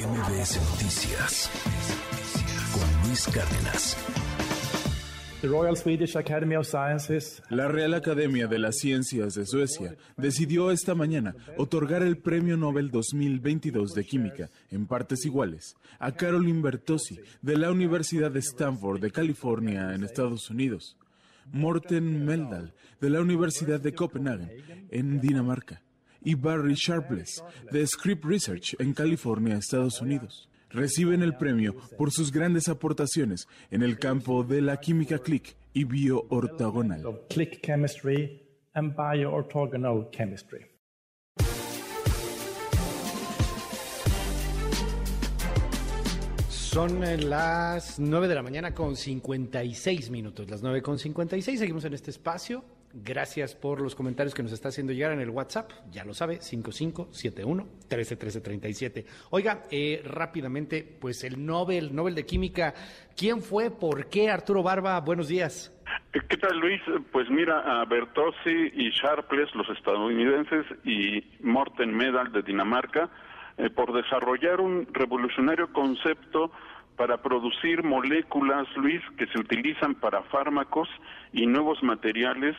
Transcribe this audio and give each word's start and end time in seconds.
MBS 0.00 0.58
Noticias 0.70 1.50
con 2.72 3.06
Luis 3.06 3.26
Cárdenas. 3.26 3.96
La 7.50 7.68
Real 7.68 7.92
Academia 7.92 8.46
de 8.46 8.58
las 8.58 8.76
Ciencias 8.76 9.34
de 9.34 9.44
Suecia 9.44 9.96
decidió 10.16 10.70
esta 10.70 10.94
mañana 10.94 11.34
otorgar 11.58 12.02
el 12.02 12.16
Premio 12.16 12.56
Nobel 12.56 12.90
2022 12.90 13.92
de 13.92 14.04
Química, 14.04 14.48
en 14.70 14.86
partes 14.86 15.26
iguales, 15.26 15.76
a 15.98 16.12
Caroline 16.12 16.62
Bertozzi 16.62 17.20
de 17.42 17.58
la 17.58 17.70
Universidad 17.70 18.30
de 18.30 18.40
Stanford 18.40 19.00
de 19.00 19.10
California 19.10 19.94
en 19.94 20.02
Estados 20.02 20.48
Unidos, 20.48 20.96
Morten 21.52 22.24
Meldal 22.24 22.72
de 23.02 23.10
la 23.10 23.20
Universidad 23.20 23.80
de 23.80 23.92
Copenhagen 23.92 24.50
en 24.90 25.20
Dinamarca 25.20 25.82
y 26.22 26.34
Barry 26.34 26.74
Sharpless 26.74 27.42
de 27.70 27.86
Script 27.86 28.24
Research 28.24 28.76
en 28.78 28.92
California, 28.92 29.56
Estados 29.56 30.00
Unidos. 30.00 30.48
Reciben 30.70 31.22
el 31.22 31.36
premio 31.36 31.74
por 31.98 32.12
sus 32.12 32.30
grandes 32.30 32.68
aportaciones 32.68 33.48
en 33.70 33.82
el 33.82 33.98
campo 33.98 34.44
de 34.44 34.62
la 34.62 34.76
química 34.76 35.18
click 35.18 35.56
y 35.72 35.84
bioortogonal. 35.84 37.02
Son 46.48 47.02
eh, 47.02 47.16
las 47.18 47.98
9 47.98 48.28
de 48.28 48.34
la 48.36 48.42
mañana 48.42 48.72
con 48.72 48.94
56 48.94 50.08
minutos. 50.10 50.48
Las 50.48 50.62
9 50.62 50.82
con 50.82 51.00
56. 51.00 51.58
Seguimos 51.58 51.84
en 51.84 51.94
este 51.94 52.12
espacio. 52.12 52.62
Gracias 52.92 53.54
por 53.54 53.80
los 53.80 53.94
comentarios 53.94 54.34
que 54.34 54.42
nos 54.42 54.50
está 54.50 54.68
haciendo 54.68 54.92
llegar 54.92 55.12
en 55.12 55.20
el 55.20 55.30
WhatsApp. 55.30 55.70
Ya 55.92 56.04
lo 56.04 56.12
sabe, 56.12 56.40
5571 56.40 57.62
131337. 57.88 59.06
Oiga, 59.30 59.62
eh, 59.70 60.02
rápidamente, 60.04 60.82
pues 61.00 61.22
el 61.22 61.46
Nobel, 61.46 61.94
Nobel 61.94 62.16
de 62.16 62.26
Química. 62.26 62.74
¿Quién 63.16 63.42
fue? 63.42 63.70
¿Por 63.70 64.08
qué? 64.08 64.28
Arturo 64.28 64.64
Barba, 64.64 64.98
buenos 65.00 65.28
días. 65.28 65.72
¿Qué 66.12 66.36
tal, 66.36 66.58
Luis? 66.58 66.80
Pues 67.12 67.30
mira, 67.30 67.80
a 67.80 67.84
Bertozzi 67.84 68.72
y 68.74 68.90
Sharpless, 68.90 69.54
los 69.54 69.68
estadounidenses, 69.70 70.66
y 70.84 71.24
Morten 71.40 71.94
Medal 71.96 72.32
de 72.32 72.42
Dinamarca, 72.42 73.08
eh, 73.56 73.70
por 73.70 73.92
desarrollar 73.92 74.60
un 74.60 74.88
revolucionario 74.92 75.72
concepto 75.72 76.50
para 77.00 77.16
producir 77.16 77.82
moléculas, 77.82 78.68
Luis, 78.76 79.00
que 79.16 79.26
se 79.28 79.38
utilizan 79.38 79.94
para 79.94 80.20
fármacos 80.24 80.86
y 81.32 81.46
nuevos 81.46 81.82
materiales 81.82 82.54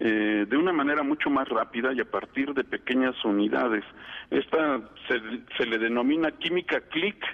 eh, 0.00 0.44
de 0.46 0.56
una 0.58 0.70
manera 0.70 1.02
mucho 1.02 1.30
más 1.30 1.48
rápida 1.48 1.94
y 1.94 2.00
a 2.00 2.04
partir 2.04 2.52
de 2.52 2.62
pequeñas 2.62 3.14
unidades. 3.24 3.84
Esta 4.30 4.82
se, 5.08 5.64
le 5.64 5.78
denomina 5.78 6.30
química 6.32 6.82
click, 6.90 7.24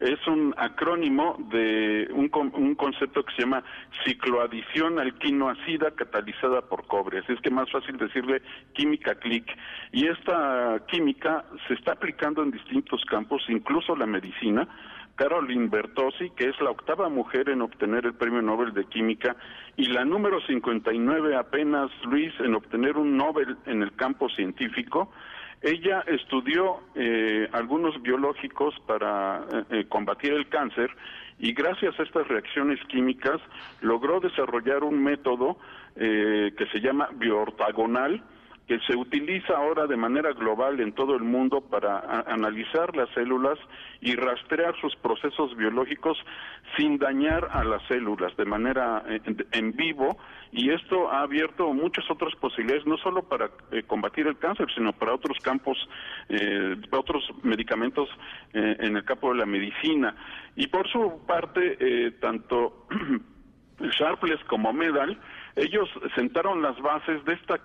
es 0.00 0.18
un 0.26 0.54
acrónimo 0.58 1.38
de 1.50 2.08
un, 2.12 2.30
un, 2.56 2.74
concepto 2.74 3.24
que 3.24 3.34
se 3.34 3.42
llama 3.42 3.64
cicloadición 4.04 4.98
alquinoacida 4.98 5.92
catalizada 5.92 6.60
por 6.60 6.86
cobre. 6.88 7.20
Así 7.20 7.32
es 7.32 7.40
que 7.40 7.50
más 7.50 7.70
fácil 7.70 7.96
decirle 7.96 8.42
química 8.74 9.14
click. 9.14 9.46
Y 9.92 10.08
esta 10.08 10.78
química 10.88 11.46
se 11.68 11.72
está 11.72 11.92
aplicando 11.92 12.42
en 12.42 12.50
distintos 12.50 13.02
campos, 13.06 13.42
incluso 13.48 13.96
la 13.96 14.04
medicina. 14.04 14.68
Caroline 15.16 15.68
Bertozzi, 15.68 16.30
que 16.30 16.48
es 16.48 16.60
la 16.60 16.70
octava 16.70 17.08
mujer 17.08 17.48
en 17.48 17.62
obtener 17.62 18.06
el 18.06 18.14
Premio 18.14 18.42
Nobel 18.42 18.72
de 18.72 18.84
Química 18.84 19.36
y 19.76 19.86
la 19.86 20.04
número 20.04 20.40
59 20.40 21.36
apenas, 21.36 21.90
Luis, 22.04 22.32
en 22.40 22.54
obtener 22.54 22.96
un 22.96 23.16
Nobel 23.16 23.56
en 23.66 23.82
el 23.82 23.92
campo 23.94 24.28
científico, 24.30 25.10
ella 25.62 26.02
estudió 26.08 26.80
eh, 26.96 27.48
algunos 27.52 28.00
biológicos 28.02 28.74
para 28.86 29.44
eh, 29.52 29.64
eh, 29.70 29.84
combatir 29.88 30.32
el 30.32 30.48
cáncer 30.48 30.90
y 31.38 31.52
gracias 31.52 31.98
a 31.98 32.02
estas 32.02 32.26
reacciones 32.26 32.80
químicas 32.88 33.40
logró 33.80 34.18
desarrollar 34.18 34.82
un 34.82 35.02
método 35.02 35.56
que 35.94 36.66
se 36.72 36.80
llama 36.80 37.10
bioortagonal, 37.16 38.22
que 38.72 38.78
se 38.86 38.96
utiliza 38.96 39.54
ahora 39.54 39.86
de 39.86 39.98
manera 39.98 40.32
global 40.32 40.80
en 40.80 40.92
todo 40.94 41.14
el 41.14 41.22
mundo 41.22 41.60
para 41.60 42.22
analizar 42.26 42.96
las 42.96 43.10
células 43.10 43.58
y 44.00 44.16
rastrear 44.16 44.74
sus 44.80 44.96
procesos 44.96 45.54
biológicos 45.56 46.16
sin 46.74 46.96
dañar 46.96 47.50
a 47.52 47.64
las 47.64 47.82
células 47.86 48.34
de 48.38 48.46
manera 48.46 49.04
eh, 49.06 49.20
en, 49.52 49.72
vivo. 49.72 50.16
Y 50.52 50.70
esto 50.70 51.10
ha 51.12 51.20
abierto 51.20 51.70
muchas 51.74 52.10
otras 52.10 52.34
posibilidades 52.36 52.86
no 52.86 52.96
solo 52.96 53.22
para 53.24 53.50
eh, 53.72 53.82
combatir 53.82 54.26
el 54.26 54.38
cáncer 54.38 54.66
sino 54.74 54.94
para 54.94 55.12
otros 55.14 55.36
campos 55.42 55.76
eh, 56.30 56.74
otros 56.92 57.24
medicamentos 57.42 58.08
eh, 58.54 58.76
en 58.80 58.96
el 58.96 59.04
campo 59.04 59.34
de 59.34 59.40
la 59.40 59.46
medicina. 59.46 60.16
Y 60.56 60.68
por 60.68 60.88
su 60.88 61.26
parte 61.26 62.12
tanto 62.22 62.86
Sharpless 63.98 64.42
como 64.44 64.72
Medal 64.72 65.18
ellos 65.56 65.90
sentaron 66.14 66.62
las 66.62 66.80
bases 66.80 67.22
de 67.26 67.34
esta 67.34 67.60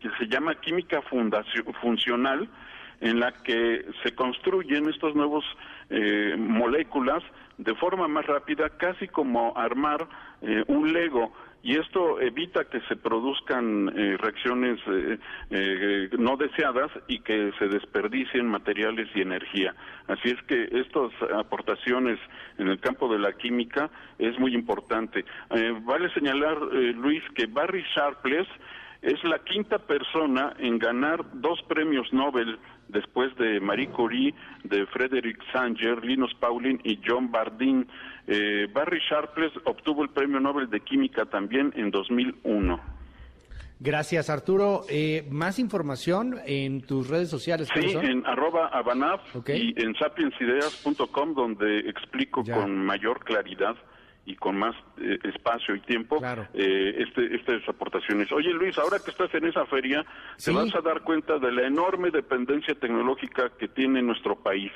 que 0.00 0.10
se 0.18 0.26
llama 0.26 0.54
química 0.56 1.02
funcional, 1.80 2.48
en 3.00 3.20
la 3.20 3.32
que 3.32 3.86
se 4.02 4.14
construyen 4.14 4.88
estos 4.88 5.14
nuevos 5.14 5.44
eh, 5.90 6.34
moléculas 6.36 7.22
de 7.56 7.74
forma 7.74 8.08
más 8.08 8.26
rápida, 8.26 8.68
casi 8.70 9.08
como 9.08 9.56
armar 9.56 10.06
eh, 10.42 10.64
un 10.68 10.92
Lego 10.92 11.32
y 11.60 11.76
esto 11.76 12.20
evita 12.20 12.64
que 12.66 12.80
se 12.82 12.94
produzcan 12.94 13.92
eh, 13.96 14.16
reacciones 14.16 14.78
no 16.16 16.36
deseadas 16.36 16.90
y 17.08 17.18
que 17.18 17.52
se 17.58 17.66
desperdicien 17.66 18.46
materiales 18.46 19.08
y 19.14 19.22
energía. 19.22 19.74
Así 20.06 20.30
es 20.30 20.40
que 20.42 20.68
estas 20.70 21.10
aportaciones 21.36 22.20
en 22.58 22.68
el 22.68 22.78
campo 22.78 23.12
de 23.12 23.18
la 23.18 23.32
química 23.32 23.90
es 24.18 24.38
muy 24.38 24.54
importante. 24.54 25.24
vale 25.82 26.12
señalar, 26.14 26.58
Luis, 26.94 27.24
que 27.34 27.46
Barry 27.46 27.84
Sharpless 27.94 28.46
es 29.02 29.22
la 29.24 29.38
quinta 29.40 29.78
persona 29.78 30.54
en 30.58 30.78
ganar 30.78 31.24
dos 31.34 31.60
premios 31.68 32.12
Nobel 32.12 32.58
después 32.88 33.34
de 33.36 33.60
Marie 33.60 33.88
Curie, 33.88 34.34
de 34.64 34.86
Frederick 34.86 35.38
Sanger, 35.52 36.04
Linus 36.04 36.34
Pauling 36.34 36.80
y 36.84 37.00
John 37.06 37.30
Bardeen. 37.30 37.86
Eh, 38.26 38.66
Barry 38.72 39.00
Sharpless 39.08 39.52
obtuvo 39.64 40.02
el 40.02 40.10
premio 40.10 40.40
Nobel 40.40 40.68
de 40.68 40.80
Química 40.80 41.26
también 41.26 41.72
en 41.76 41.90
2001. 41.90 42.80
Gracias, 43.80 44.28
Arturo. 44.28 44.82
Eh, 44.88 45.24
más 45.30 45.60
información 45.60 46.40
en 46.46 46.80
tus 46.80 47.08
redes 47.08 47.30
sociales. 47.30 47.68
Sí, 47.72 47.96
en 48.02 48.26
arroba 48.26 48.66
abanaf 48.72 49.20
y 49.46 49.80
en 49.80 49.94
sapiensideas.com, 49.94 51.34
donde 51.34 51.78
explico 51.88 52.42
con 52.42 52.84
mayor 52.84 53.20
claridad 53.24 53.76
y 54.28 54.36
con 54.36 54.58
más 54.58 54.76
eh, 54.98 55.18
espacio 55.24 55.74
y 55.74 55.80
tiempo 55.80 56.20
eh, 56.52 56.94
este, 56.98 57.34
estas 57.34 57.66
aportaciones. 57.66 58.30
Oye 58.30 58.52
Luis, 58.52 58.76
ahora 58.76 58.98
que 58.98 59.10
estás 59.10 59.34
en 59.34 59.46
esa 59.46 59.64
feria, 59.64 60.04
te 60.42 60.50
vas 60.50 60.74
a 60.74 60.82
dar 60.82 61.00
cuenta 61.00 61.38
de 61.38 61.50
la 61.50 61.66
enorme 61.66 62.10
dependencia 62.10 62.74
tecnológica 62.74 63.50
que 63.58 63.68
tiene 63.68 64.02
nuestro 64.02 64.36
país. 64.36 64.70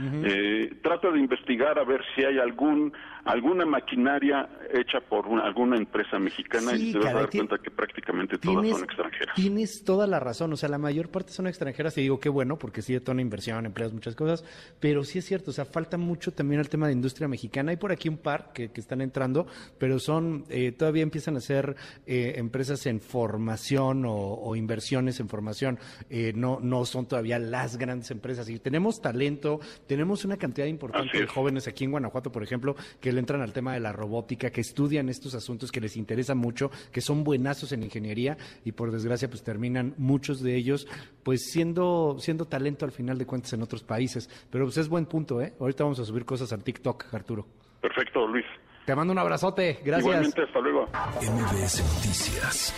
Eh, 0.00 0.76
trata 0.80 1.10
de 1.10 1.18
investigar 1.18 1.76
a 1.76 1.82
ver 1.82 2.04
si 2.14 2.22
hay 2.22 2.38
algún 2.38 2.92
alguna 3.24 3.66
maquinaria 3.66 4.48
hecha 4.72 5.00
por 5.00 5.26
alguna 5.40 5.76
empresa 5.76 6.18
mexicana 6.18 6.74
y 6.76 6.92
te 6.92 6.98
vas 6.98 7.08
a 7.08 7.14
dar 7.14 7.30
cuenta 7.30 7.58
que 7.58 7.70
prácticamente 7.70 8.38
todas 8.38 8.68
son 8.68 8.84
extranjeras. 8.84 9.34
Tienes 9.34 9.84
toda 9.84 10.06
la 10.06 10.20
razón, 10.20 10.52
o 10.52 10.56
sea, 10.56 10.68
la 10.68 10.78
mayor 10.78 11.10
parte 11.10 11.32
son 11.32 11.46
extranjeras 11.46 11.98
y 11.98 12.02
digo 12.02 12.20
qué 12.20 12.28
bueno 12.28 12.58
porque 12.58 12.80
sí 12.80 12.92
de 12.92 13.00
toda 13.00 13.14
una 13.14 13.22
inversión, 13.22 13.66
empleas 13.66 13.92
muchas 13.92 14.14
cosas, 14.14 14.44
pero 14.80 15.04
sí 15.04 15.18
es 15.18 15.26
cierto, 15.26 15.50
o 15.50 15.54
sea, 15.54 15.64
falta 15.64 15.98
mucho 15.98 16.32
también 16.32 16.60
el 16.60 16.68
tema 16.68 16.86
de 16.86 16.92
industria 16.92 17.28
mexicana. 17.28 17.70
Hay 17.70 17.76
por 17.76 17.92
aquí 17.92 18.08
un 18.08 18.18
par 18.18 18.52
que, 18.54 18.70
están 18.74 18.97
entrando, 19.02 19.46
pero 19.78 19.98
son 19.98 20.44
eh, 20.48 20.72
todavía 20.72 21.02
empiezan 21.02 21.36
a 21.36 21.40
ser 21.40 21.76
eh, 22.06 22.34
empresas 22.36 22.86
en 22.86 23.00
formación 23.00 24.04
o, 24.06 24.56
inversiones 24.56 25.20
en 25.20 25.28
formación, 25.28 25.78
eh, 26.08 26.32
no 26.34 26.58
no 26.60 26.84
son 26.84 27.06
todavía 27.06 27.38
las 27.38 27.76
grandes 27.76 28.10
empresas 28.10 28.48
y 28.48 28.58
tenemos 28.58 29.00
talento, 29.00 29.60
tenemos 29.86 30.24
una 30.24 30.36
cantidad 30.36 30.66
importante 30.66 31.18
de 31.18 31.26
jóvenes 31.26 31.68
aquí 31.68 31.84
en 31.84 31.90
Guanajuato, 31.90 32.32
por 32.32 32.42
ejemplo, 32.42 32.76
que 33.00 33.10
entran 33.10 33.42
al 33.42 33.52
tema 33.52 33.74
de 33.74 33.80
la 33.80 33.92
robótica, 33.92 34.50
que 34.50 34.60
estudian 34.60 35.08
estos 35.08 35.34
asuntos 35.34 35.72
que 35.72 35.80
les 35.80 35.96
interesan 35.96 36.38
mucho, 36.38 36.70
que 36.92 37.00
son 37.00 37.24
buenazos 37.24 37.72
en 37.72 37.82
ingeniería 37.82 38.36
y 38.64 38.72
por 38.72 38.90
desgracia 38.90 39.28
pues 39.28 39.42
terminan 39.42 39.94
muchos 39.98 40.42
de 40.42 40.54
ellos 40.54 40.86
pues 41.22 41.50
siendo, 41.50 42.16
siendo 42.18 42.46
talento 42.46 42.84
al 42.84 42.92
final 42.92 43.18
de 43.18 43.26
cuentas 43.26 43.52
en 43.52 43.62
otros 43.62 43.82
países. 43.82 44.28
Pero 44.50 44.64
pues 44.64 44.78
es 44.78 44.88
buen 44.88 45.06
punto, 45.06 45.42
¿eh? 45.42 45.52
Ahorita 45.60 45.84
vamos 45.84 45.98
a 46.00 46.04
subir 46.04 46.24
cosas 46.24 46.52
al 46.52 46.62
TikTok, 46.64 47.12
Arturo. 47.12 47.46
Perfecto, 47.80 48.26
Luis. 48.26 48.46
Te 48.88 48.96
mando 48.96 49.12
un 49.12 49.18
abrazote. 49.18 49.80
Gracias. 49.84 50.06
Igualmente, 50.06 50.42
hasta 50.44 50.60
luego. 50.60 50.86
MBS 51.20 51.82
Noticias 51.94 52.72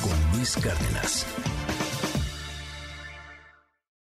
con 0.00 0.36
Luis 0.38 0.54
Cárdenas. 0.54 1.26